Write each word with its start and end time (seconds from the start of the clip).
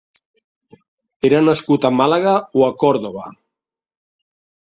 Era 1.29 1.41
nascut 1.49 1.85
a 1.89 1.91
Màlaga 1.99 2.33
o 2.61 2.65
a 2.67 2.71
Còrdova. 2.85 3.27